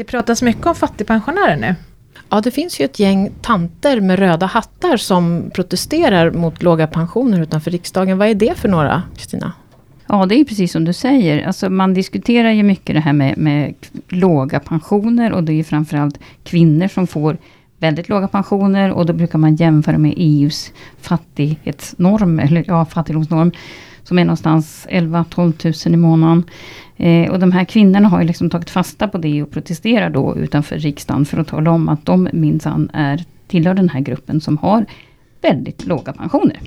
[0.00, 1.74] Det pratas mycket om fattigpensionärer nu.
[2.28, 7.40] Ja, det finns ju ett gäng tanter med röda hattar som protesterar mot låga pensioner
[7.40, 8.18] utanför riksdagen.
[8.18, 9.52] Vad är det för några, Kristina?
[10.06, 11.46] Ja, det är precis som du säger.
[11.46, 13.74] Alltså, man diskuterar ju mycket det här med, med
[14.08, 17.38] låga pensioner och det är framförallt kvinnor som får
[17.78, 23.52] väldigt låga pensioner och då brukar man jämföra med EUs fattighetsnorm, eller ja, fattigdomsnorm,
[24.02, 26.44] som är någonstans 11-12 000 i månaden.
[27.00, 30.36] Eh, och de här kvinnorna har ju liksom tagit fasta på det och protesterar då
[30.36, 34.58] utanför riksdagen för att tala om att de minsann är, tillhör den här gruppen som
[34.58, 34.86] har
[35.40, 36.60] väldigt låga pensioner.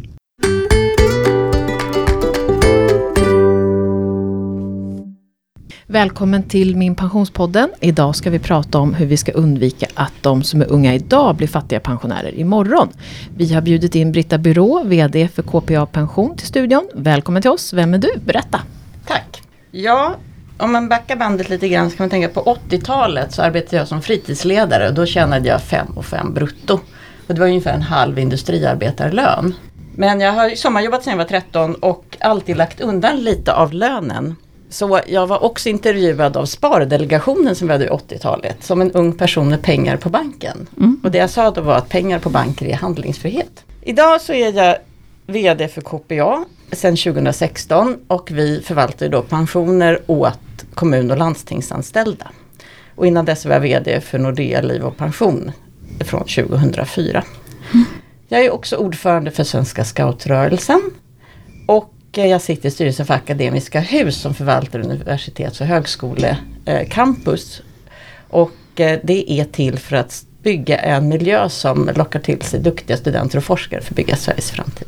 [5.88, 7.70] Välkommen till Min Pensionspodden.
[7.80, 11.36] Idag ska vi prata om hur vi ska undvika att de som är unga idag
[11.36, 12.90] blir fattiga pensionärer imorgon.
[13.38, 16.90] Vi har bjudit in Britta Byrå, VD för KPA Pension till studion.
[16.94, 17.74] Välkommen till oss.
[17.74, 18.10] Vem är du?
[18.26, 18.62] Berätta.
[19.06, 19.42] Tack.
[19.72, 20.16] Ja,
[20.58, 23.88] om man backar bandet lite grann så kan man tänka på 80-talet så arbetade jag
[23.88, 26.80] som fritidsledare och då tjänade jag 5 och 5 brutto.
[27.28, 29.56] Och det var ungefär en halv industriarbetarlön.
[29.96, 34.36] Men jag har sommarjobbat sedan jag var 13 och alltid lagt undan lite av lönen.
[34.70, 39.14] Så jag var också intervjuad av Spardelegationen som vi hade i 80-talet som en ung
[39.14, 40.68] person med pengar på banken.
[40.78, 41.00] Mm.
[41.04, 43.64] Och det jag sa då var att pengar på banker är handlingsfrihet.
[43.82, 44.78] Idag så är jag
[45.28, 50.40] VD för KPA sedan 2016 och vi förvaltar då pensioner åt
[50.74, 52.32] kommun och landstingsanställda.
[52.96, 55.52] Och innan dess var jag VD för Nordea Liv och Pension
[56.00, 57.24] från 2004.
[57.74, 57.86] Mm.
[58.28, 60.82] Jag är också ordförande för Svenska scoutrörelsen
[61.68, 67.62] och jag sitter i styrelsen för Akademiska Hus som förvaltar universitets och högskolecampus.
[68.30, 72.98] Och eh, det är till för att bygga en miljö som lockar till sig duktiga
[72.98, 74.88] studenter och forskare för att bygga Sveriges framtid.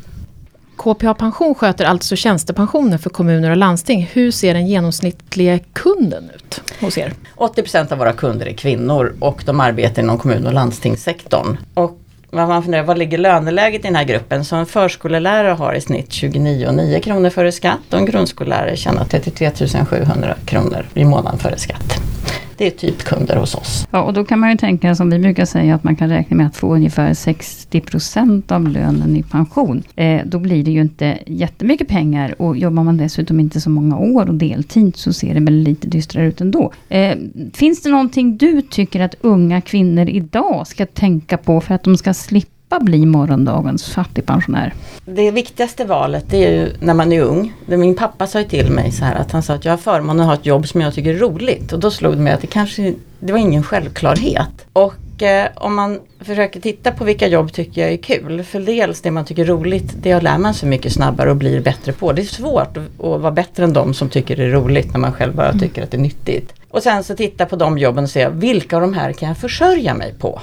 [0.76, 4.10] KPA Pension sköter alltså tjänstepensioner för kommuner och landsting.
[4.12, 7.12] Hur ser den genomsnittliga kunden ut hos er?
[7.36, 11.56] 80% av våra kunder är kvinnor och de arbetar inom kommun och landstingssektorn.
[11.74, 11.98] Och
[12.30, 14.44] man funderar, vad ligger löneläget i den här gruppen?
[14.44, 19.50] Så en förskollärare har i snitt 29,9 kronor före skatt och en grundskollärare tjänar 33
[19.90, 22.00] 700 kronor i månaden före skatt.
[22.56, 23.88] Det är typ kunder hos oss.
[23.90, 26.36] Ja, och då kan man ju tänka som vi brukar säga att man kan räkna
[26.36, 29.82] med att få ungefär 60% av lönen i pension.
[29.96, 33.98] Eh, då blir det ju inte jättemycket pengar och jobbar man dessutom inte så många
[33.98, 36.72] år och deltid så ser det väl lite dystrare ut ändå.
[36.88, 37.16] Eh,
[37.54, 41.96] finns det någonting du tycker att unga kvinnor idag ska tänka på för att de
[41.96, 44.74] ska slippa slippa bli morgondagens fattigpensionär?
[45.04, 47.52] Det viktigaste valet det är ju när man är ung.
[47.66, 50.20] Min pappa sa ju till mig så här att han sa att jag har förmånen
[50.20, 51.72] att ha ett jobb som jag tycker är roligt.
[51.72, 54.66] Och då slog det mig att det kanske det var ingen självklarhet.
[54.72, 58.42] Och eh, om man försöker titta på vilka jobb tycker jag är kul.
[58.42, 61.60] För dels det man tycker är roligt, det lär man sig mycket snabbare och blir
[61.60, 62.12] bättre på.
[62.12, 65.00] Det är svårt att, att vara bättre än de som tycker det är roligt när
[65.00, 65.60] man själv bara mm.
[65.60, 66.54] tycker att det är nyttigt.
[66.70, 69.38] Och sen så titta på de jobben och se vilka av de här kan jag
[69.38, 70.40] försörja mig på.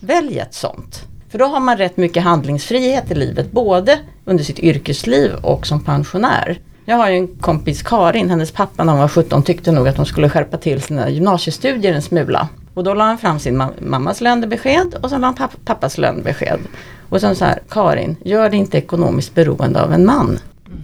[0.00, 1.11] Välj ett sånt.
[1.32, 5.84] För då har man rätt mycket handlingsfrihet i livet, både under sitt yrkesliv och som
[5.84, 6.58] pensionär.
[6.84, 9.96] Jag har ju en kompis Karin, hennes pappa när hon var 17 tyckte nog att
[9.96, 12.48] hon skulle skärpa till sina gymnasiestudier en smula.
[12.74, 16.60] Och då la han fram sin mammas lönebesked och sen la han pappas lönebesked.
[17.08, 20.38] Och sen så här, Karin, gör dig inte ekonomiskt beroende av en man.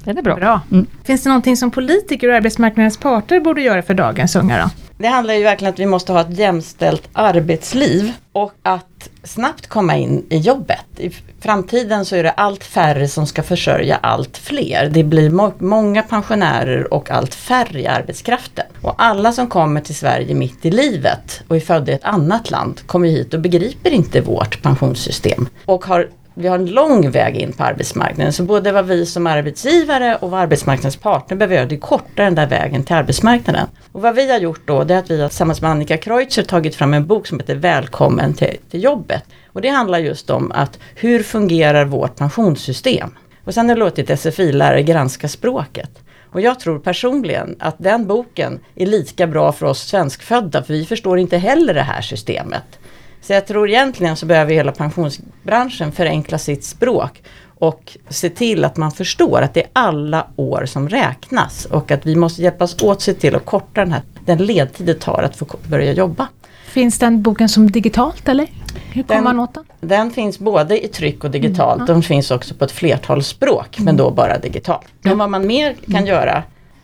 [0.04, 0.36] Det är bra.
[0.36, 0.60] bra.
[0.70, 0.86] Mm.
[1.04, 4.87] Finns det någonting som politiker och arbetsmarknadens parter borde göra för dagens unga då?
[4.98, 9.66] Det handlar ju verkligen om att vi måste ha ett jämställt arbetsliv och att snabbt
[9.66, 10.84] komma in i jobbet.
[10.96, 11.10] I
[11.40, 14.90] framtiden så är det allt färre som ska försörja allt fler.
[14.92, 18.66] Det blir må många pensionärer och allt färre i arbetskraften.
[18.82, 22.50] Och alla som kommer till Sverige mitt i livet och är födda i ett annat
[22.50, 27.36] land kommer hit och begriper inte vårt pensionssystem och har vi har en lång väg
[27.36, 28.32] in på arbetsmarknaden.
[28.32, 32.22] Så både vad vi som arbetsgivare och vad arbetsmarknadens partner behöver göra, det är korta
[32.22, 33.66] den där vägen till arbetsmarknaden.
[33.92, 36.42] Och vad vi har gjort då, det är att vi har tillsammans med Annika Kreutzer
[36.42, 39.24] tagit fram en bok som heter Välkommen till, till jobbet.
[39.52, 43.10] Och det handlar just om att hur fungerar vårt pensionssystem?
[43.44, 45.90] Och sen har jag låtit SFI-lärare granska språket.
[46.30, 50.84] Och jag tror personligen att den boken är lika bra för oss svenskfödda, för vi
[50.84, 52.78] förstår inte heller det här systemet.
[53.20, 57.22] Så jag tror egentligen så behöver hela pensionsbranschen förenkla sitt språk
[57.58, 62.06] och se till att man förstår att det är alla år som räknas och att
[62.06, 65.36] vi måste hjälpas åt se till att korta den, här, den ledtid det tar att
[65.36, 66.28] få börja jobba.
[66.68, 68.46] Finns den boken som digitalt eller?
[68.92, 69.64] Hur kommer man åt den?
[69.80, 71.80] Den finns både i tryck och digitalt.
[71.80, 71.86] Mm.
[71.86, 73.84] Den finns också på ett flertal språk mm.
[73.84, 74.86] men då bara digitalt.
[75.02, 76.06] Men vad man mer kan mm.
[76.06, 76.42] göra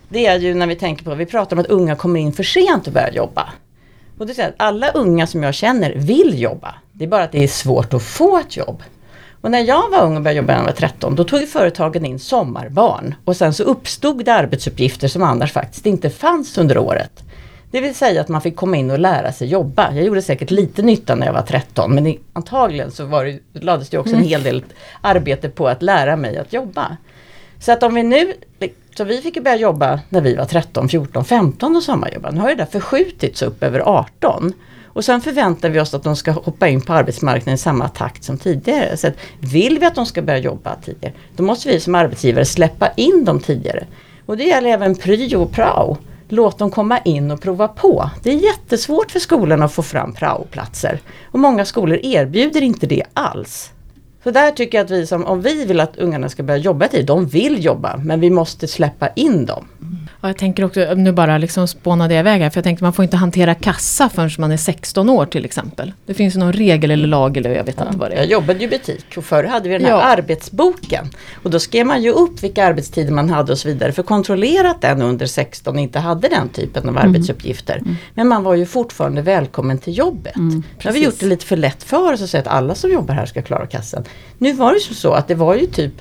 [0.09, 2.43] det är ju när vi tänker på, vi pratar om att unga kommer in för
[2.43, 3.49] sent och börjar jobba.
[4.19, 6.75] Och det är att alla unga som jag känner vill jobba.
[6.93, 8.83] Det är bara att det är svårt att få ett jobb.
[9.41, 12.05] Och när jag var ung och började jobba när jag var 13, då tog företagen
[12.05, 13.15] in sommarbarn.
[13.25, 17.25] Och sen så uppstod det arbetsuppgifter som annars faktiskt inte fanns under året.
[17.71, 19.93] Det vill säga att man fick komma in och lära sig jobba.
[19.93, 23.89] Jag gjorde säkert lite nytta när jag var 13 men antagligen så var det, lades
[23.89, 24.29] det också en mm.
[24.29, 24.65] hel del
[25.01, 26.97] arbete på att lära mig att jobba.
[27.61, 28.33] Så att om vi nu,
[28.97, 32.31] så vi fick börja jobba när vi var 13, 14, 15 och sommarjobba.
[32.31, 34.53] Nu har det där förskjutits upp över 18.
[34.95, 38.25] Och sen förväntar vi oss att de ska hoppa in på arbetsmarknaden i samma takt
[38.25, 38.97] som tidigare.
[38.97, 42.45] Så att vill vi att de ska börja jobba tidigare, då måste vi som arbetsgivare
[42.45, 43.87] släppa in dem tidigare.
[44.27, 45.99] Och det gäller även pryo och prao.
[46.29, 48.11] Låt dem komma in och prova på.
[48.23, 51.01] Det är jättesvårt för skolorna att få fram praoplatser.
[51.25, 53.74] Och många skolor erbjuder inte det alls.
[54.25, 56.89] Så där tycker jag att vi som, om vi vill att ungarna ska börja jobba
[56.89, 59.69] tid, de vill jobba, men vi måste släppa in dem.
[60.25, 62.93] Ja, jag tänker också, nu bara liksom spånade jag iväg här, för jag tänkte man
[62.93, 65.93] får inte hantera kassa förrän man är 16 år till exempel.
[66.07, 68.19] Det finns ju någon regel eller lag eller jag vet ja, inte vad det är.
[68.19, 70.03] Jag jobbade ju i butik och förr hade vi den här ja.
[70.03, 71.07] arbetsboken.
[71.43, 74.71] Och då skrev man ju upp vilka arbetstider man hade och så vidare för kontrollera
[74.71, 77.09] att den under 16 inte hade den typen av mm.
[77.09, 77.77] arbetsuppgifter.
[77.77, 77.97] Mm.
[78.15, 80.37] Men man var ju fortfarande välkommen till jobbet.
[80.37, 82.75] Mm, nu har vi gjort det lite för lätt för oss att säga att alla
[82.75, 84.05] som jobbar här ska klara kassan.
[84.39, 85.93] Nu var det ju så att det var ju typ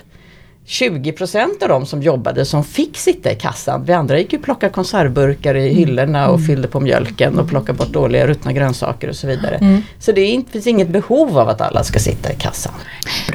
[0.68, 3.86] 20% av de som jobbade som fick sitta i kassan.
[3.86, 5.77] Vi andra gick ju plocka konservburkar i mm.
[5.77, 6.48] hyllorna och mm.
[6.48, 9.56] fyllde på mjölken och plockade bort dåliga ruttna grönsaker och så vidare.
[9.56, 9.81] Mm.
[10.00, 12.74] Så det är, finns inget behov av att alla ska sitta i kassan.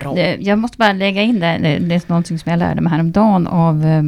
[0.03, 0.19] Bra.
[0.19, 3.87] Jag måste bara lägga in det, det är någonting som jag lärde mig häromdagen av
[3.87, 4.03] eh,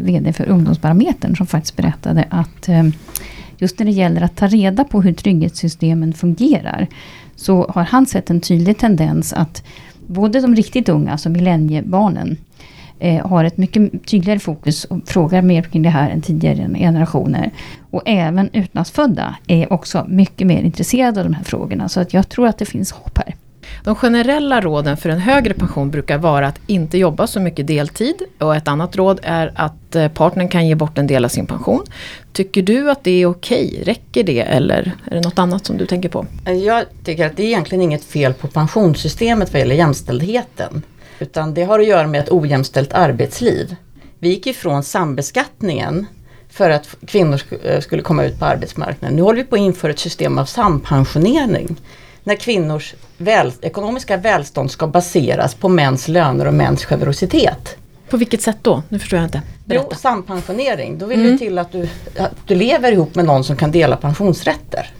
[0.00, 2.84] VD för Ungdomsbarometern som faktiskt berättade att eh,
[3.58, 6.86] just när det gäller att ta reda på hur trygghetssystemen fungerar
[7.40, 9.62] så har han sett en tydlig tendens att
[10.06, 12.36] både de riktigt unga, alltså millenniebarnen,
[12.98, 17.50] eh, har ett mycket tydligare fokus och frågar mer kring det här än tidigare generationer.
[17.90, 21.88] Och även utlandsfödda är också mycket mer intresserade av de här frågorna.
[21.88, 23.34] Så att jag tror att det finns hopp här.
[23.84, 28.22] De generella råden för en högre pension brukar vara att inte jobba så mycket deltid.
[28.38, 31.46] Och ett annat råd är att eh, partnern kan ge bort en del av sin
[31.46, 31.84] pension.
[32.32, 33.82] Tycker du att det är okej?
[33.86, 36.26] Räcker det eller är det något annat som du tänker på?
[36.46, 40.82] Eh, jag tycker att det är egentligen inget fel på pensionssystemet vad gäller jämställdheten.
[41.18, 43.76] Utan det har att göra med ett ojämställt arbetsliv.
[44.18, 46.06] Vi gick ifrån sambeskattningen
[46.50, 49.16] för att kvinnor eh, skulle komma ut på arbetsmarknaden.
[49.16, 51.76] Nu håller vi på att införa ett system av sampensionering
[52.24, 57.76] när kvinnors väl, ekonomiska välstånd ska baseras på mäns löner och mäns generositet.
[58.10, 58.82] På vilket sätt då?
[58.88, 59.42] Nu förstår jag inte.
[59.64, 59.86] Berätta.
[59.90, 60.98] Jo, sampensionering.
[60.98, 61.32] Då vill mm.
[61.32, 61.88] det till att du,
[62.18, 64.90] att du lever ihop med någon som kan dela pensionsrätter.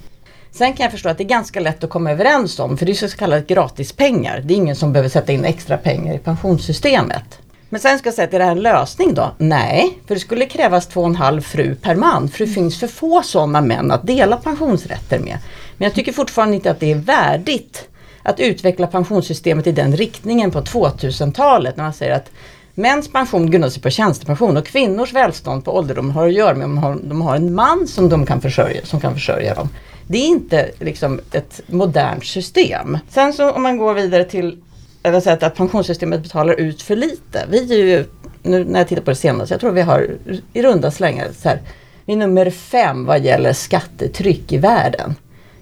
[0.51, 2.93] Sen kan jag förstå att det är ganska lätt att komma överens om, för det
[2.93, 4.41] är så kallade gratispengar.
[4.45, 7.39] Det är ingen som behöver sätta in extra pengar i pensionssystemet.
[7.69, 9.35] Men sen ska jag säga att är det här en lösning då?
[9.39, 12.29] Nej, för det skulle krävas två och en halv fru per man.
[12.29, 15.39] För det finns för få sådana män att dela pensionsrätter med.
[15.81, 17.89] Men jag tycker fortfarande inte att det är värdigt
[18.23, 22.31] att utveckla pensionssystemet i den riktningen på 2000-talet när man säger att
[22.75, 26.65] mäns pension grundar sig på tjänstepension och kvinnors välstånd på ålderdom har att göra med
[26.65, 29.69] om de har, en man som de kan försörja, som kan försörja dem.
[30.07, 32.99] Det är inte liksom ett modernt system.
[33.09, 34.59] Sen så om man går vidare till
[35.03, 37.45] eller säga att pensionssystemet betalar ut för lite.
[37.51, 38.05] Vi är ju,
[38.43, 40.11] nu när jag tittar på det senaste, jag tror vi har
[40.53, 41.61] i runda slängar så här,
[42.05, 45.15] vi är nummer fem vad gäller skattetryck i världen.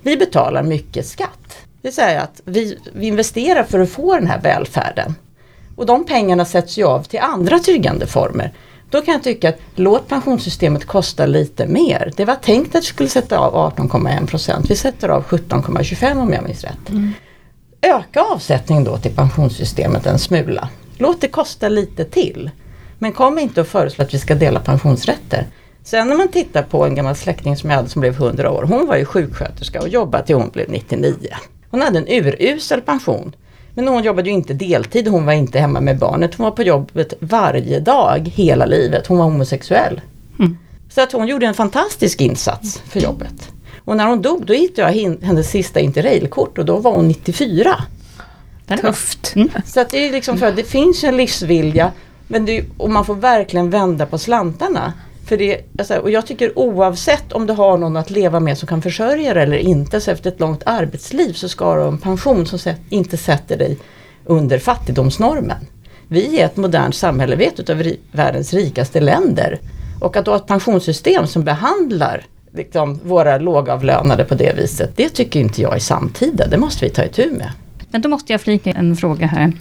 [0.09, 1.59] Vi betalar mycket skatt.
[1.83, 5.15] Det säga att vi, vi investerar för att få den här välfärden.
[5.77, 8.53] Och de pengarna sätts ju av till andra tryggande former.
[8.91, 12.13] Då kan jag tycka att låt pensionssystemet kosta lite mer.
[12.17, 14.71] Det var tänkt att vi skulle sätta av 18,1 procent.
[14.71, 16.89] Vi sätter av 17,25 om jag minns rätt.
[16.89, 17.13] Mm.
[17.83, 20.69] Öka avsättningen då till pensionssystemet en smula.
[20.97, 22.51] Låt det kosta lite till.
[22.99, 25.47] Men kom inte och föreslå att vi ska dela pensionsrätter.
[25.83, 28.63] Sen när man tittar på en gammal släkting som jag hade som blev 100 år.
[28.63, 31.15] Hon var ju sjuksköterska och jobbade till hon blev 99.
[31.71, 33.33] Hon hade en urusel pension.
[33.75, 36.35] Men hon jobbade ju inte deltid, hon var inte hemma med barnet.
[36.35, 39.07] Hon var på jobbet varje dag hela livet.
[39.07, 40.01] Hon var homosexuell.
[40.39, 40.59] Mm.
[40.91, 43.53] Så att hon gjorde en fantastisk insats för jobbet.
[43.85, 47.75] Och när hon dog då hittade jag hennes sista interrailkort och då var hon 94.
[48.81, 49.33] Tufft.
[49.37, 49.49] Mm.
[49.67, 51.93] Så att det är liksom för det finns en livsvilja
[52.27, 54.93] men det, och man får verkligen vända på slantarna.
[55.29, 58.69] För det, alltså, och jag tycker oavsett om du har någon att leva med som
[58.69, 61.99] kan försörja dig eller inte, så efter ett långt arbetsliv så ska du ha en
[61.99, 63.79] pension som inte sätter dig
[64.25, 65.67] under fattigdomsnormen.
[66.09, 69.59] Vi är ett modernt samhälle, vi är ett av världens rikaste länder.
[70.01, 75.41] Och att ha ett pensionssystem som behandlar liksom, våra lågavlönade på det viset, det tycker
[75.41, 76.47] inte jag är samtida.
[76.47, 77.51] Det måste vi ta itu med.
[77.91, 79.53] Men då måste jag flika en fråga här.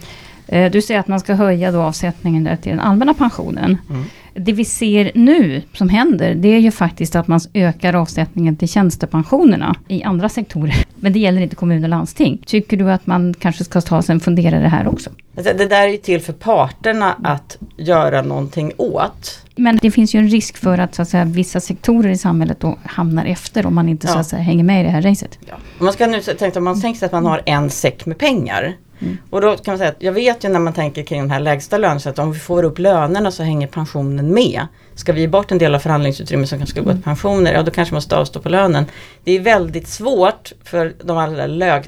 [0.48, 3.78] Eh, du säger att man ska höja då avsättningen till den allmänna pensionen.
[3.90, 4.04] Mm.
[4.40, 8.68] Det vi ser nu som händer, det är ju faktiskt att man ökar avsättningen till
[8.68, 10.76] tjänstepensionerna i andra sektorer.
[10.96, 12.42] Men det gäller inte kommun och landsting.
[12.46, 15.10] Tycker du att man kanske ska ta sig en funderare här också?
[15.38, 19.44] Alltså, det där är ju till för parterna att göra någonting åt.
[19.56, 22.60] Men det finns ju en risk för att, så att säga, vissa sektorer i samhället
[22.60, 24.14] då hamnar efter om man inte Ja.
[24.14, 25.40] så att säga, hänger med i det här racet.
[25.48, 25.54] Ja.
[25.80, 28.18] Om man ska nu tänka om man tänker sig att man har en säck med
[28.18, 28.76] pengar.
[29.00, 29.18] Mm.
[29.30, 31.40] Och då kan man säga att jag vet ju när man tänker kring den här
[31.40, 34.68] lägsta lönen så att om vi får upp lönerna så hänger pensionen med.
[34.96, 37.64] Ska vi ge bort en del av förhandlingsutrymmet som kanske ska gå till pensioner, ja
[37.64, 38.86] då kanske man måste avstå på lönen.
[39.24, 41.46] Det är väldigt svårt för de allra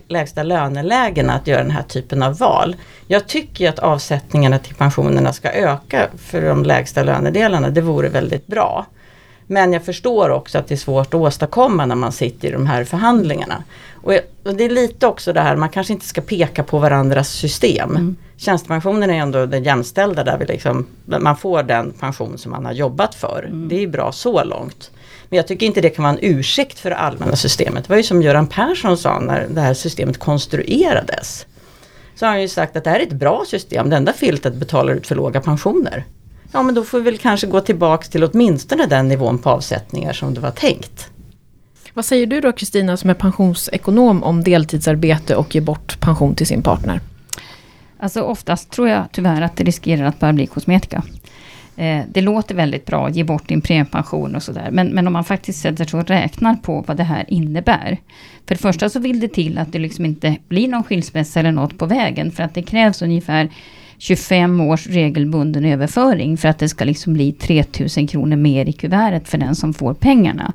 [0.07, 2.75] lägsta lönelägena att göra den här typen av val.
[3.07, 8.09] Jag tycker ju att avsättningarna till pensionerna ska öka för de lägsta lönedelarna, det vore
[8.09, 8.85] väldigt bra.
[9.51, 12.67] Men jag förstår också att det är svårt att åstadkomma när man sitter i de
[12.67, 13.63] här förhandlingarna.
[14.03, 14.13] Och,
[14.53, 17.89] det är lite också det här, man kanske inte ska peka på varandras system.
[17.89, 18.15] Mm.
[18.37, 22.73] Tjänstepensionen är ändå den jämställda där vi liksom, man får den pension som man har
[22.73, 23.43] jobbat för.
[23.47, 23.67] Mm.
[23.69, 24.91] Det är bra så långt.
[25.29, 27.83] Men jag tycker inte det kan vara en ursäkt för det allmänna systemet.
[27.83, 31.45] Det var ju som Göran Persson sa när det här systemet konstruerades.
[32.15, 34.53] Så har han ju sagt att det här är ett bra system, det enda filtet
[34.53, 36.05] betalar ut för låga pensioner.
[36.51, 40.13] Ja men då får vi väl kanske gå tillbaks till åtminstone den nivån på avsättningar
[40.13, 41.09] som det var tänkt.
[41.99, 46.47] Vad säger du då Kristina som är pensionsekonom om deltidsarbete och ge bort pension till
[46.47, 47.01] sin partner?
[47.97, 51.03] Alltså oftast tror jag tyvärr att det riskerar att bara bli kosmetika.
[51.75, 54.69] Eh, det låter väldigt bra, ge bort din premiepension och sådär.
[54.71, 57.97] Men, men om man faktiskt sätter sig och räknar på vad det här innebär.
[58.47, 61.51] För det första så vill det till att det liksom inte blir någon skilsmässa eller
[61.51, 62.31] något på vägen.
[62.31, 63.49] För att det krävs ungefär
[63.97, 69.27] 25 års regelbunden överföring för att det ska liksom bli 3000 kronor mer i kuvertet
[69.27, 70.53] för den som får pengarna.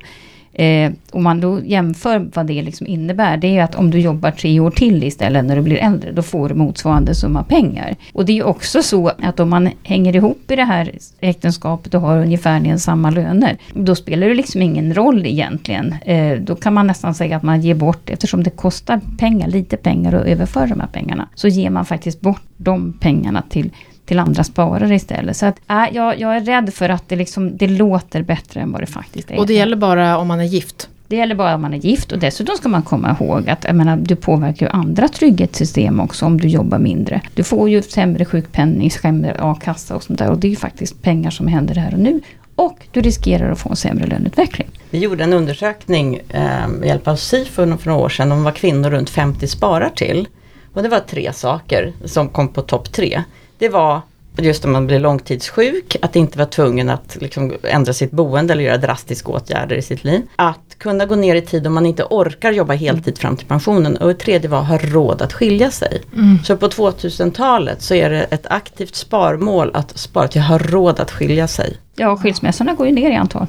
[0.55, 3.99] Eh, om man då jämför vad det liksom innebär, det är ju att om du
[3.99, 7.95] jobbar tre år till istället när du blir äldre, då får du motsvarande summa pengar.
[8.13, 12.01] Och det är också så att om man hänger ihop i det här äktenskapet och
[12.01, 15.95] har ungefärligen samma löner, då spelar det liksom ingen roll egentligen.
[16.05, 19.77] Eh, då kan man nästan säga att man ger bort, eftersom det kostar pengar, lite
[19.77, 23.71] pengar att överföra de här pengarna, så ger man faktiskt bort de pengarna till
[24.05, 25.37] till andra sparare istället.
[25.37, 28.71] Så att, äh, jag, jag är rädd för att det, liksom, det låter bättre än
[28.71, 29.39] vad det faktiskt är.
[29.39, 30.89] Och det gäller bara om man är gift.
[31.07, 33.75] Det gäller bara om man är gift och dessutom ska man komma ihåg att jag
[33.75, 37.21] menar, du påverkar ju andra trygghetssystem också om du jobbar mindre.
[37.33, 41.01] Du får ju sämre sjukpenning, sämre a-kassa och sånt där och det är ju faktiskt
[41.01, 42.21] pengar som händer här och nu.
[42.55, 44.67] Och du riskerar att få en sämre löneutveckling.
[44.89, 48.55] Vi gjorde en undersökning eh, med hjälp av SIFO för några år sedan om vad
[48.55, 50.27] kvinnor runt 50 sparar till.
[50.73, 53.23] Och det var tre saker som kom på topp tre.
[53.57, 54.01] Det var
[54.37, 58.63] just om man blir långtidssjuk, att inte vara tvungen att liksom ändra sitt boende eller
[58.63, 60.21] göra drastiska åtgärder i sitt liv.
[60.35, 63.97] Att kunna gå ner i tid om man inte orkar jobba heltid fram till pensionen.
[63.97, 66.01] Och det tredje var att ha råd att skilja sig.
[66.43, 70.99] Så på 2000-talet så är det ett aktivt sparmål att spara till att ha råd
[70.99, 71.77] att skilja sig.
[71.95, 73.47] Ja, och skilsmässorna går ju ner i antal.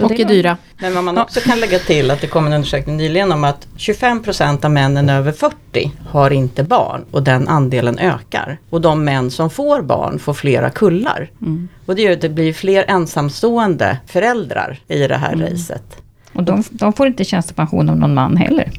[0.00, 0.56] Så Och det är dyra.
[0.78, 3.66] Men vad man också kan lägga till att det kom en undersökning nyligen om att
[3.76, 8.58] 25% av männen över 40 har inte barn och den andelen ökar.
[8.70, 11.30] Och de män som får barn får flera kullar.
[11.40, 11.68] Mm.
[11.86, 16.02] Och det gör att det blir fler ensamstående föräldrar i det här racet.
[16.32, 18.70] Och de, de får inte tjänstepension av någon man heller.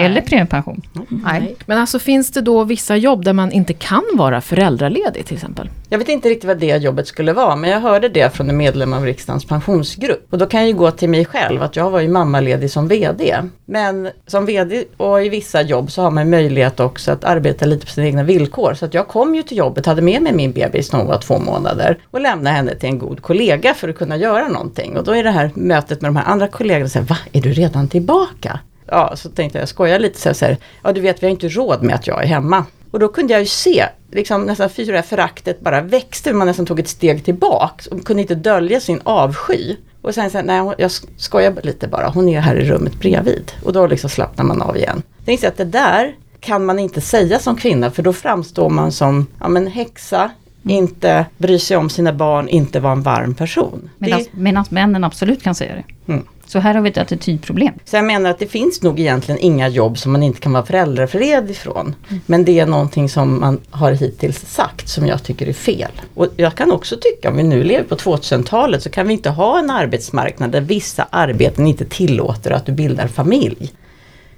[0.00, 0.82] Eller premiepension.
[1.08, 1.56] Nej.
[1.66, 5.70] Men alltså finns det då vissa jobb där man inte kan vara föräldraledig till exempel?
[5.88, 8.56] Jag vet inte riktigt vad det jobbet skulle vara men jag hörde det från en
[8.56, 10.26] medlem av riksdagens pensionsgrupp.
[10.30, 12.88] Och då kan jag ju gå till mig själv att jag var ju mammaledig som
[12.88, 13.36] VD.
[13.64, 17.86] Men som VD och i vissa jobb så har man möjlighet också att arbeta lite
[17.86, 18.74] på sina egna villkor.
[18.74, 21.18] Så att jag kom ju till jobbet, hade med mig min bebis när hon var
[21.18, 24.96] två månader och lämnade henne till en god kollega för att kunna göra någonting.
[24.96, 27.40] Och då är det här mötet med de här andra kollegorna så här, va, är
[27.40, 28.60] du redan tillbaka?
[28.86, 31.26] Ja, så tänkte jag, jag skojar lite så här, så här, ja du vet vi
[31.26, 32.64] har inte råd med att jag är hemma.
[32.90, 36.46] Och då kunde jag ju se, liksom nästan fy, det här föraktet bara växte, man
[36.46, 39.76] nästan tog ett steg tillbaks och kunde inte dölja sin avsky.
[40.02, 43.52] Och sen så här, nej jag skojar lite bara, hon är här i rummet bredvid.
[43.64, 45.02] Och då liksom slappnar man av igen.
[45.16, 48.92] Jag tänkte att det där kan man inte säga som kvinna för då framstår man
[48.92, 50.30] som, ja men häxa,
[50.62, 53.90] inte bry sig om sina barn, inte vara en varm person.
[54.32, 56.12] Medan männen absolut kan säga det.
[56.12, 56.24] Mm.
[56.46, 57.74] Så här har vi ett attitydproblem.
[57.84, 60.66] Så jag menar att det finns nog egentligen inga jobb som man inte kan vara
[60.66, 61.94] föräldrafred ifrån.
[62.26, 65.90] Men det är någonting som man har hittills sagt som jag tycker är fel.
[66.14, 69.30] Och jag kan också tycka, om vi nu lever på 2000-talet så kan vi inte
[69.30, 73.72] ha en arbetsmarknad där vissa arbeten inte tillåter att du bildar familj.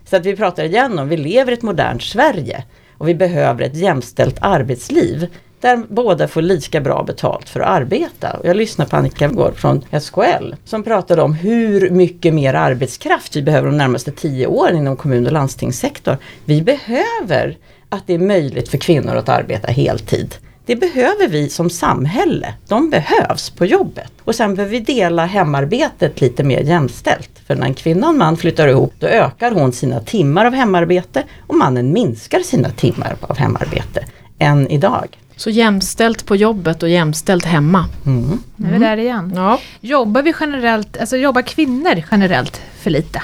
[0.05, 2.65] Så att vi pratar igen om, vi lever i ett modernt Sverige
[2.99, 5.27] och vi behöver ett jämställt arbetsliv
[5.67, 8.33] där båda får lika bra betalt för att arbeta.
[8.33, 13.37] Och jag lyssnade på Annika Gård från SKL som pratade om hur mycket mer arbetskraft
[13.37, 16.17] vi behöver de närmaste tio åren inom kommun och landstingssektorn.
[16.45, 17.57] Vi behöver
[17.89, 20.35] att det är möjligt för kvinnor att arbeta heltid.
[20.67, 22.55] Det behöver vi som samhälle.
[22.69, 24.13] De behövs på jobbet.
[24.25, 27.31] Och sen behöver vi dela hemarbetet lite mer jämställt.
[27.47, 30.53] För när en kvinna och en man flyttar ihop då ökar hon sina timmar av
[30.53, 34.05] hemarbete och mannen minskar sina timmar av hemarbete
[34.39, 35.19] än idag.
[35.37, 37.87] Så jämställt på jobbet och jämställt hemma.
[38.07, 38.39] Mm.
[38.57, 39.33] Nu är vi där igen.
[39.37, 39.61] Ja.
[39.81, 43.23] Jobbar vi generellt, alltså jobbar kvinnor generellt för lite?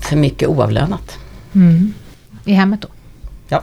[0.00, 1.18] För mycket oavlönat.
[2.44, 2.88] I hemmet då?
[3.48, 3.62] Ja.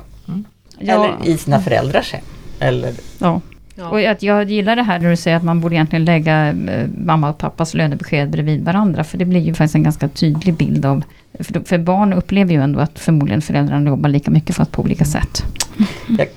[0.79, 0.93] Ja.
[0.93, 2.23] Eller i sina föräldrars hem.
[2.59, 3.41] Eller, Ja.
[3.79, 3.89] Ja.
[3.89, 6.87] Och att jag gillar det här när du säger att man borde egentligen lägga eh,
[6.97, 9.03] mamma och pappas lönebesked bredvid varandra.
[9.03, 11.03] För det blir ju faktiskt en ganska tydlig bild av...
[11.39, 15.05] För, för barn upplever ju ändå att förmodligen föräldrarna jobbar lika mycket fast på olika
[15.05, 15.43] sätt.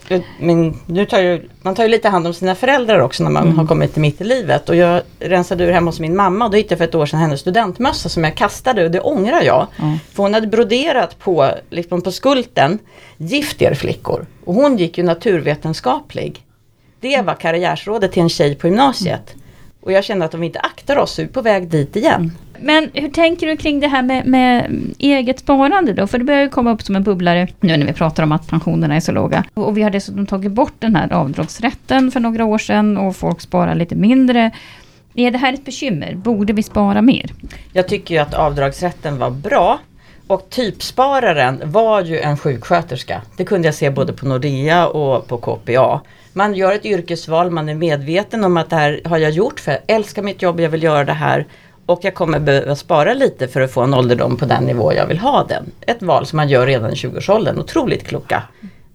[0.09, 3.31] jag, men nu tar ju, man tar ju lite hand om sina föräldrar också när
[3.31, 4.69] man har kommit till mitt i livet.
[4.69, 7.07] Och jag rensade ur hemma hos min mamma och då hittade jag för ett år
[7.07, 9.67] sedan hennes studentmössa som jag kastade och det ångrar jag.
[9.77, 9.99] Ja.
[10.13, 12.79] För hon hade broderat på, liksom på skulten,
[13.17, 14.27] gift er flickor.
[14.45, 16.45] Och hon gick ju naturvetenskaplig.
[17.03, 19.35] Det var karriärsrådet till en tjej på gymnasiet.
[19.81, 21.97] Och jag kände att om vi inte aktar oss så är vi på väg dit
[21.97, 22.33] igen.
[22.61, 26.07] Men hur tänker du kring det här med, med eget sparande då?
[26.07, 28.47] För det börjar ju komma upp som en bubblare nu när vi pratar om att
[28.47, 29.45] pensionerna är så låga.
[29.55, 33.41] Och, vi har dessutom tagit bort den här avdragsrätten för några år sedan och folk
[33.41, 34.51] sparar lite mindre.
[35.15, 36.15] Är det här ett bekymmer?
[36.15, 37.33] Borde vi spara mer?
[37.73, 39.79] Jag tycker ju att avdragsrätten var bra.
[40.27, 43.23] Och typspararen var ju en sjuksköterska.
[43.37, 46.01] Det kunde jag se både på Nordea och på KPA.
[46.33, 49.73] Man gör ett yrkesval, man är medveten om att det här har jag gjort för
[49.73, 51.47] jag älskar mitt jobb, jag vill göra det här.
[51.87, 55.07] Och jag kommer behöva spara lite för att få en ålderdom på den nivå jag
[55.07, 55.65] vill ha den.
[55.81, 58.43] Ett val som man gör redan i 20-årsåldern, otroligt kloka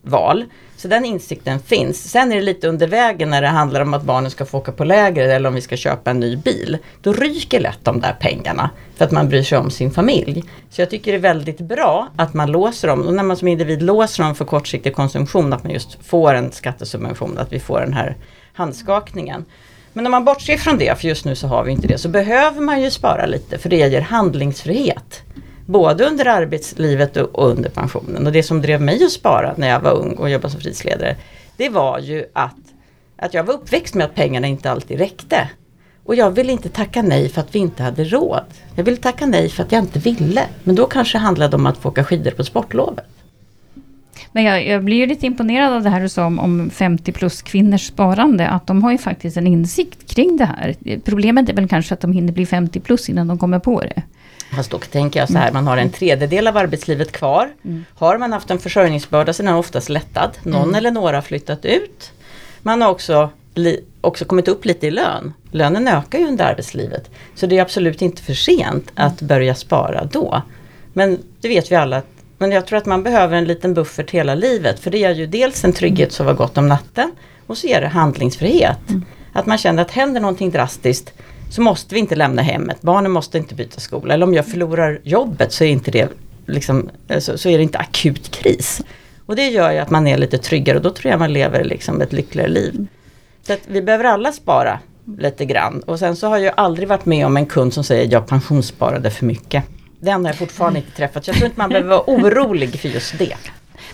[0.07, 0.45] val.
[0.77, 2.11] Så den insikten finns.
[2.11, 4.71] Sen är det lite under vägen när det handlar om att barnen ska få åka
[4.71, 6.77] på läger eller om vi ska köpa en ny bil.
[7.01, 10.43] Då ryker lätt de där pengarna för att man bryr sig om sin familj.
[10.69, 13.47] Så jag tycker det är väldigt bra att man låser dem och när man som
[13.47, 17.79] individ låser dem för kortsiktig konsumtion att man just får en skattesubvention, att vi får
[17.79, 18.17] den här
[18.53, 19.45] handskakningen.
[19.93, 22.09] Men om man bortser från det, för just nu så har vi inte det, så
[22.09, 25.23] behöver man ju spara lite för det ger handlingsfrihet.
[25.67, 28.27] Både under arbetslivet och under pensionen.
[28.27, 31.15] Och det som drev mig att spara när jag var ung och jobbade som fritidsledare,
[31.57, 32.55] det var ju att,
[33.17, 35.49] att jag var uppväxt med att pengarna inte alltid räckte.
[36.03, 38.45] Och jag ville inte tacka nej för att vi inte hade råd.
[38.75, 40.43] Jag ville tacka nej för att jag inte ville.
[40.63, 43.05] Men då kanske det handlade om att få åka skidor på sportlovet.
[44.31, 47.11] Men jag, jag blir ju lite imponerad av det här du sa om, om 50
[47.11, 48.47] plus kvinnors sparande.
[48.47, 50.75] Att de har ju faktiskt en insikt kring det här.
[51.05, 54.03] Problemet är väl kanske att de hinner bli 50 plus innan de kommer på det.
[54.55, 57.49] Fast då tänker jag så här, man har en tredjedel av arbetslivet kvar.
[57.95, 60.37] Har man haft en försörjningsbörda så är den oftast lättad.
[60.43, 62.11] Någon eller några har flyttat ut.
[62.61, 63.29] Man har också,
[64.01, 65.33] också kommit upp lite i lön.
[65.51, 67.09] Lönen ökar ju under arbetslivet.
[67.35, 70.41] Så det är absolut inte för sent att börja spara då.
[70.93, 72.01] Men det vet vi alla.
[72.37, 74.79] Men jag tror att man behöver en liten buffert hela livet.
[74.79, 77.11] För det är ju dels en trygghet så var gott om natten.
[77.47, 78.79] Och så är det handlingsfrihet.
[79.33, 81.13] Att man känner att händer någonting drastiskt
[81.49, 82.81] så måste vi inte lämna hemmet.
[82.81, 84.13] Barnen måste inte byta skola.
[84.13, 86.09] Eller om jag förlorar jobbet så är, inte det,
[86.45, 88.81] liksom, eh, så, så är det inte akut kris.
[89.25, 91.63] Och det gör ju att man är lite tryggare och då tror jag man lever
[91.63, 92.87] liksom ett lyckligare liv.
[93.47, 94.79] Så att vi behöver alla spara
[95.17, 95.79] lite grann.
[95.79, 99.11] Och sen så har jag aldrig varit med om en kund som säger jag pensionssparade
[99.11, 99.63] för mycket.
[99.99, 101.25] Den har jag fortfarande inte träffat.
[101.25, 103.35] Så jag tror inte man behöver vara orolig för just det.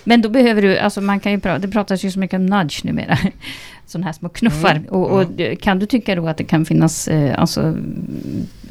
[0.04, 2.46] Men då behöver du, alltså man kan ju prata, det pratas ju så mycket om
[2.46, 3.18] nudge numera.
[3.86, 4.82] Sådana här små knuffar.
[4.90, 5.26] Och, och
[5.62, 7.76] kan du tycka då att det kan finnas eh, alltså,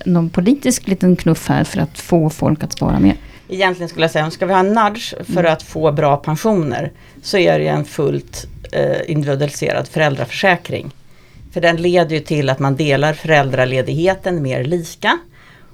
[0.05, 3.16] någon politisk liten knuff här för att få folk att spara mer?
[3.49, 6.92] Egentligen skulle jag säga, om ska vi ha en nudge för att få bra pensioner
[7.23, 10.90] så är det en fullt eh, individualiserad föräldraförsäkring.
[11.53, 15.18] För den leder ju till att man delar föräldraledigheten mer lika.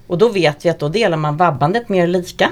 [0.07, 2.51] Och då vet vi att då delar man vabbandet mer lika.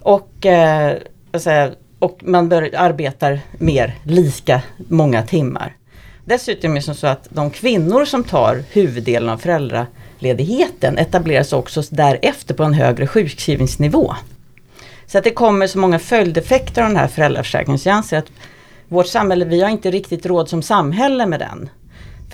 [0.00, 0.96] Och, eh,
[1.32, 5.76] jag, och man bör, arbetar mer lika många timmar.
[6.24, 12.54] Dessutom är det så att de kvinnor som tar huvuddelen av föräldraledigheten etableras också därefter
[12.54, 14.14] på en högre sjukskrivningsnivå.
[15.06, 17.78] Så att det kommer så många följdeffekter av den här föräldraförsäkringen.
[17.78, 18.32] Så jag anser att
[18.88, 21.68] vårt samhälle, vi har inte riktigt råd som samhälle med den.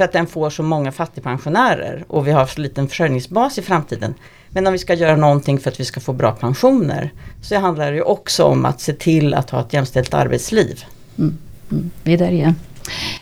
[0.01, 4.15] För att den får så många fattigpensionärer och vi har så liten försörjningsbas i framtiden.
[4.49, 7.11] Men om vi ska göra någonting för att vi ska få bra pensioner
[7.43, 10.85] så handlar det ju också om att se till att ha ett jämställt arbetsliv.
[11.19, 11.39] Mm,
[11.71, 11.91] mm.
[12.03, 12.55] vi är där igen.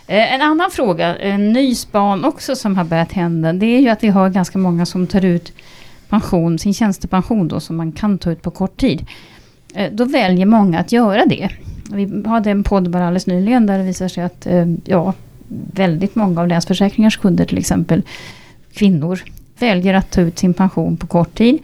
[0.06, 3.52] Eh, en annan fråga, en ny span också som har börjat hända.
[3.52, 5.52] Det är ju att vi har ganska många som tar ut
[6.08, 9.06] pension, sin tjänstepension då som man kan ta ut på kort tid.
[9.74, 11.48] Eh, då väljer många att göra det.
[11.90, 15.14] Vi hade en podd bara alldeles nyligen där det visar sig att eh, ja,
[15.72, 18.02] väldigt många av Länsförsäkringars kunder till exempel,
[18.72, 19.20] kvinnor,
[19.58, 21.58] väljer att ta ut sin pension på kort tid.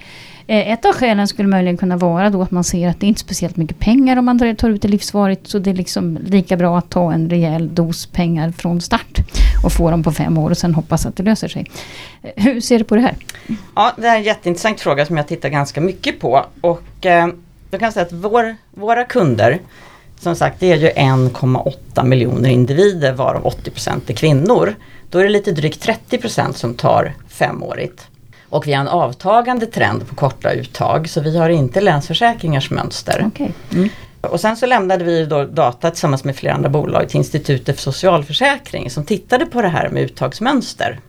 [0.46, 3.18] Eh, ett av skälen skulle möjligen kunna vara då att man ser att det inte
[3.18, 5.46] är speciellt mycket pengar om man tar ut det livsvarigt.
[5.46, 9.18] Så det är liksom lika bra att ta en rejäl dos pengar från start.
[9.64, 11.70] Och få dem på fem år och sen hoppas att det löser sig.
[12.22, 13.14] Eh, hur ser du på det här?
[13.74, 16.46] Ja, det är en jätteintressant fråga som jag tittar ganska mycket på.
[16.60, 17.26] Och eh,
[17.70, 19.58] då kan jag säga att vår, våra kunder
[20.24, 23.70] som sagt det är ju 1,8 miljoner individer varav 80
[24.06, 24.74] är kvinnor.
[25.10, 28.08] Då är det lite drygt 30% som tar femårigt.
[28.48, 33.24] Och vi har en avtagande trend på korta uttag så vi har inte Länsförsäkringars mönster.
[33.26, 33.48] Okay.
[33.72, 33.88] Mm.
[34.20, 37.82] Och sen så lämnade vi då data tillsammans med flera andra bolag till Institutet för
[37.82, 41.00] socialförsäkring som tittade på det här med uttagsmönster.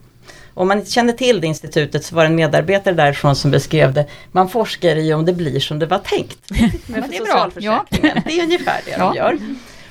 [0.56, 3.92] Om man inte kände till det institutet så var det en medarbetare därifrån som beskrev
[3.92, 4.06] det.
[4.32, 6.38] Man forskar i om det blir som det var tänkt.
[6.86, 7.50] Med det, är bra.
[7.54, 7.84] Ja.
[7.90, 8.98] det är ungefär det ja.
[8.98, 9.38] de gör.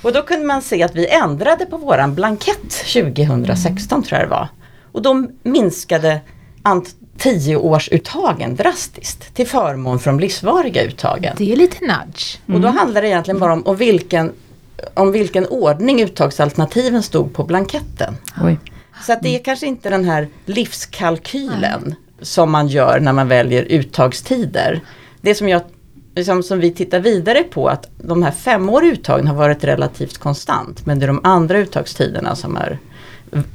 [0.01, 4.31] Och då kunde man se att vi ändrade på våran blankett 2016 tror jag det
[4.31, 4.47] var.
[4.91, 6.21] Och då minskade
[7.17, 11.35] tioårsuttagen drastiskt till förmån för de livsvariga uttagen.
[11.37, 12.39] Det är lite nudge.
[12.47, 12.55] Mm.
[12.55, 14.33] Och då handlar det egentligen bara om, om, vilken,
[14.93, 18.17] om vilken ordning uttagsalternativen stod på blanketten.
[18.43, 18.57] Oj.
[19.01, 21.95] Så att det är kanske inte den här livskalkylen Nej.
[22.21, 24.81] som man gör när man väljer uttagstider.
[25.21, 25.61] Det som, jag,
[26.15, 30.85] liksom, som vi tittar vidare på att de här femåriga uttagen har varit relativt konstant
[30.85, 32.79] men det är de andra uttagstiderna som, är,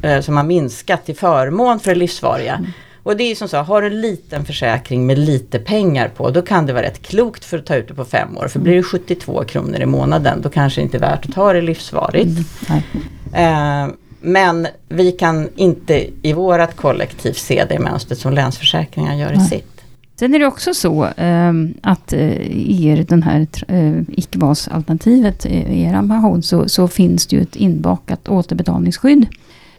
[0.03, 2.55] eh, som har minskat till förmån för det livsvariga.
[2.55, 2.71] Mm.
[3.03, 6.43] Och det är som så, har du en liten försäkring med lite pengar på då
[6.43, 8.49] kan det vara rätt klokt för att ta ut det på fem år.
[8.49, 11.53] För blir det 72 kronor i månaden då kanske det inte är värt att ta
[11.53, 12.39] det livsvarigt.
[12.69, 12.83] Mm.
[13.33, 19.41] Eh, men vi kan inte i vårat kollektiv se det mönstret som Länsförsäkringar gör i
[19.41, 19.67] sitt.
[20.19, 21.53] Sen är det också så eh,
[21.83, 27.43] att i er, den här eh, icke-basalternativet i er pension så, så finns det ju
[27.43, 29.27] ett inbakat återbetalningsskydd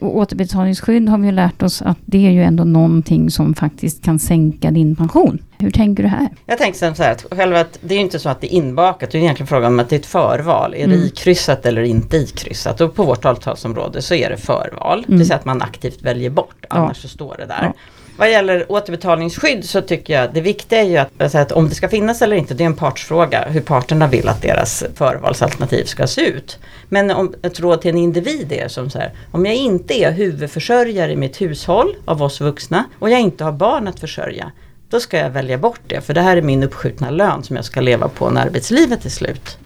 [0.02, 4.18] och återbetalningsskydd har vi lärt oss att det är ju ändå någonting som faktiskt kan
[4.18, 5.38] sänka din pension.
[5.58, 6.28] Hur tänker du här?
[6.46, 9.10] Jag tänker så här att själva att det är inte så att det är inbakat,
[9.10, 10.74] det är egentligen frågan om att det är ett förval.
[10.74, 11.00] Är mm.
[11.00, 12.80] det ikryssat eller inte ikryssat?
[12.80, 14.98] Och på vårt avtalsområde så är det förval.
[14.98, 15.10] Mm.
[15.10, 17.02] Det vill säga att man aktivt väljer bort, annars ja.
[17.02, 17.62] så står det där.
[17.62, 17.72] Ja.
[18.16, 21.74] Vad gäller återbetalningsskydd så tycker jag det viktiga är ju att, alltså att, om det
[21.74, 26.06] ska finnas eller inte, det är en partsfråga hur parterna vill att deras förvalsalternativ ska
[26.06, 26.58] se ut.
[26.88, 30.12] Men om ett råd till en individ är som så här, om jag inte är
[30.12, 34.52] huvudförsörjare i mitt hushåll av oss vuxna och jag inte har barn att försörja,
[34.90, 37.64] då ska jag välja bort det för det här är min uppskjutna lön som jag
[37.64, 39.58] ska leva på när arbetslivet är slut.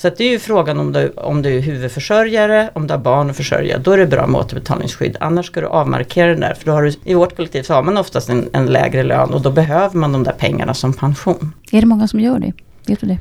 [0.00, 2.98] Så att det är ju frågan om du, om du är huvudförsörjare, om du har
[2.98, 5.16] barn att försörja, då är det bra med återbetalningsskydd.
[5.20, 7.82] Annars ska du avmarkera den där, för då har du, i vårt kollektiv så har
[7.82, 11.54] man oftast en, en lägre lön och då behöver man de där pengarna som pension.
[11.72, 12.52] Är det många som gör det?
[12.86, 13.18] Vet du det?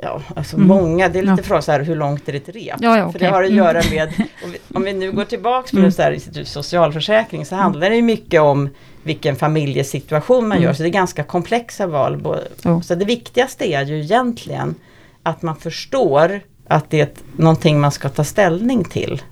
[0.00, 0.68] Ja, alltså mm.
[0.68, 1.42] många, det är lite ja.
[1.42, 2.76] fråga så här, hur långt är det ett rep?
[2.80, 3.12] Ja, ja, okay.
[3.12, 3.94] För det har att göra mm.
[3.94, 5.92] med, om vi, om vi nu går tillbaks mm.
[5.92, 8.68] så här, socialförsäkring så handlar det ju mycket om
[9.02, 10.64] vilken familjesituation man mm.
[10.64, 12.38] gör, så det är ganska komplexa val.
[12.82, 14.74] Så det viktigaste är ju egentligen
[15.22, 19.22] att man förstår att det är någonting man ska ta ställning till.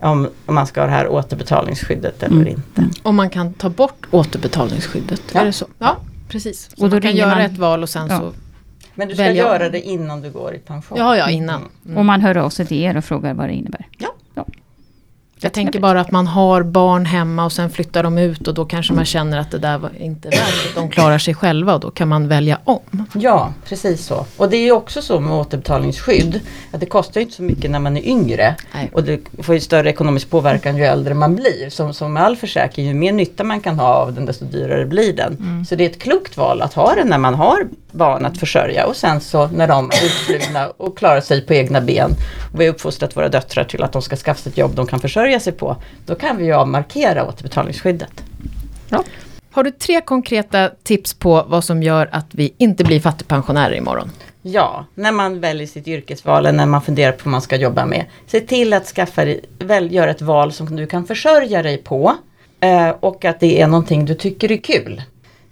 [0.00, 2.48] Om, om man ska ha det här återbetalningsskyddet eller mm.
[2.48, 3.00] inte.
[3.02, 5.40] Om man kan ta bort återbetalningsskyddet, ja.
[5.40, 5.66] är det så?
[5.78, 5.96] Ja,
[6.28, 6.70] precis.
[6.76, 7.40] Så och då man kan göra man...
[7.40, 8.18] ett val och sen ja.
[8.18, 8.32] så
[8.94, 10.98] Men du ska göra det innan du går i pension?
[10.98, 11.62] Ja, ja innan.
[11.84, 11.98] Mm.
[11.98, 13.88] Och man hör av sig till er och frågar vad det innebär?
[13.98, 14.08] Ja.
[15.40, 15.46] Ja.
[15.46, 18.64] Jag tänker bara att man har barn hemma och sen flyttar de ut och då
[18.64, 21.90] kanske man känner att det där var inte värt de klarar sig själva och då
[21.90, 23.06] kan man välja om.
[23.14, 24.26] Ja, precis så.
[24.36, 26.40] Och det är ju också så med återbetalningsskydd
[26.72, 28.90] att det kostar inte så mycket när man är yngre Nej.
[28.92, 31.70] och det får ju större ekonomisk påverkan ju äldre man blir.
[31.70, 34.86] Som, som med all försäkring, ju mer nytta man kan ha av den desto dyrare
[34.86, 35.36] blir den.
[35.40, 35.64] Mm.
[35.64, 38.86] Så det är ett klokt val att ha den när man har barn att försörja
[38.86, 42.10] och sen så när de är utflugna och klarar sig på egna ben
[42.52, 44.86] och vi har uppfostrat våra döttrar till att de ska skaffa sig ett jobb de
[44.86, 45.76] kan försörja sig på.
[46.06, 48.24] Då kan vi ju avmarkera återbetalningsskyddet.
[48.88, 49.04] Ja.
[49.52, 54.10] Har du tre konkreta tips på vad som gör att vi inte blir fattigpensionärer imorgon?
[54.42, 57.86] Ja, när man väljer sitt yrkesval eller när man funderar på vad man ska jobba
[57.86, 58.04] med.
[58.26, 62.16] Se till att skaffa dig, väl, göra ett val som du kan försörja dig på
[62.60, 65.02] eh, och att det är någonting du tycker är kul.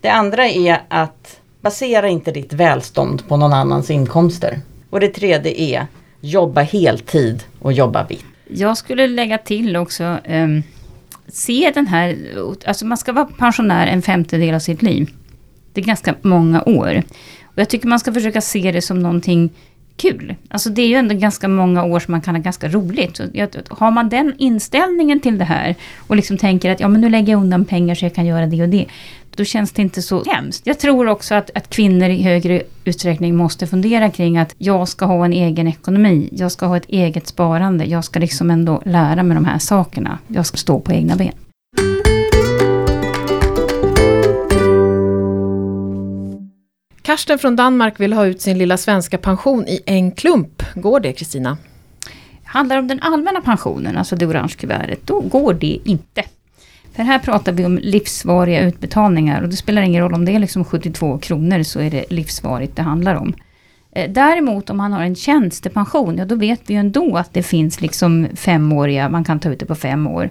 [0.01, 4.61] Det andra är att basera inte ditt välstånd på någon annans inkomster.
[4.91, 5.87] Och det tredje är
[6.21, 8.25] jobba heltid och jobba vitt.
[8.49, 10.63] Jag skulle lägga till också, um,
[11.29, 12.17] se den här,
[12.67, 15.11] alltså man ska vara pensionär en femtedel av sitt liv.
[15.73, 17.03] Det är ganska många år.
[17.45, 19.51] Och jag tycker man ska försöka se det som någonting
[19.97, 20.35] kul.
[20.49, 23.17] Alltså det är ju ändå ganska många år som man kan ha ganska roligt.
[23.17, 23.25] Så
[23.69, 27.33] har man den inställningen till det här och liksom tänker att ja men nu lägger
[27.33, 28.87] jag undan pengar så jag kan göra det och det
[29.39, 30.67] då känns det inte så hemskt.
[30.67, 35.05] Jag tror också att, att kvinnor i högre utsträckning måste fundera kring att jag ska
[35.05, 39.23] ha en egen ekonomi, jag ska ha ett eget sparande, jag ska liksom ändå lära
[39.23, 40.19] mig de här sakerna.
[40.29, 41.33] Jag ska stå på egna ben.
[47.03, 50.63] Karsten från Danmark vill ha ut sin lilla svenska pension i en klump.
[50.75, 51.57] Går det Kristina?
[52.45, 56.25] Handlar det om den allmänna pensionen, alltså det orange kuvertet, då går det inte.
[56.99, 60.39] För här pratar vi om livsvariga utbetalningar och det spelar ingen roll om det är
[60.39, 63.35] liksom 72 kronor så är det livsvarigt det handlar om.
[63.93, 67.43] Eh, Däremot om man har en tjänstepension, ja då vet vi ju ändå att det
[67.43, 70.31] finns liksom femåriga, man kan ta ut det på fem år.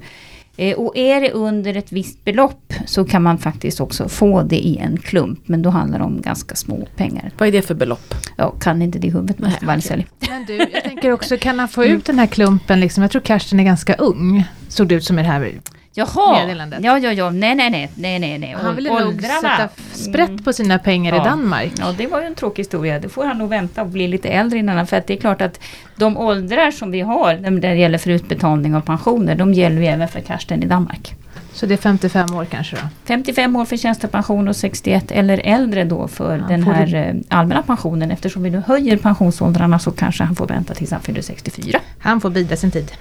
[0.58, 4.60] Eh, Och är det under ett visst belopp så kan man faktiskt också få det
[4.68, 7.32] i en klump, men då handlar det om ganska små pengar.
[7.38, 8.14] Vad är det för belopp?
[8.38, 9.92] Jag kan inte det i huvudet, måste Nej, vara okej.
[9.92, 10.08] ärlig.
[10.30, 13.02] Men du, jag tänker också, kan han få ut den här klumpen liksom?
[13.02, 14.44] Jag tror Karsten är ganska ung.
[14.68, 15.52] Såg det ut som i det här.
[15.98, 16.40] Jaha!
[16.40, 16.80] Meddelandet.
[16.84, 18.56] Ja, ja, ja, nej, nej, nej, nej, nej, nej.
[18.62, 21.22] Han ville nog sätta sprätt på sina pengar Ja.
[21.22, 21.72] i Danmark.
[21.80, 23.00] Ja, det var ju en tråkig historia.
[23.00, 24.78] Det får han nog vänta och bli lite äldre innan.
[24.78, 25.60] han- För att det är klart att
[25.96, 29.88] de åldrar som vi har när det gäller för utbetalning av pensioner, de gäller ju
[29.88, 31.16] även för Karsten i Danmark.
[31.54, 32.82] Så det är 55 år kanske då?
[33.06, 37.16] 55 år för tjänstepension och 61 eller äldre då för Ja, den här du- eh,
[37.30, 38.12] allmänna pensionen.
[38.12, 41.80] Eftersom vi nu höjer pensionsåldrarna så kanske han får vänta tills han fyller 64.
[42.00, 42.92] Han får bida sin tid.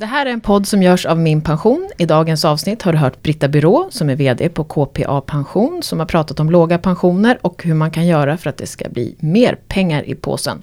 [0.00, 1.88] Det här är en podd som görs av Min Pension.
[1.98, 5.98] I dagens avsnitt har du hört Britta Byrå, som är VD på KPA Pension, som
[5.98, 9.16] har pratat om låga pensioner och hur man kan göra för att det ska bli
[9.18, 10.62] mer pengar i påsen.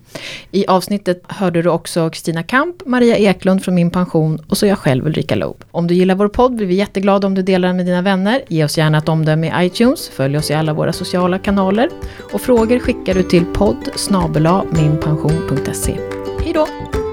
[0.51, 4.77] I avsnittet hörde du också Kristina Kamp, Maria Eklund från Min Pension och så jag
[4.77, 5.63] själv Ulrika Loob.
[5.71, 8.41] Om du gillar vår podd blir vi jätteglada om du delar den med dina vänner.
[8.47, 11.89] Ge oss gärna ett omdöme i iTunes, följ oss i alla våra sociala kanaler
[12.33, 13.89] och frågor skickar du till podd
[14.71, 15.95] minpension.se.
[16.43, 16.67] Hej då!
[16.69, 17.06] Hej då!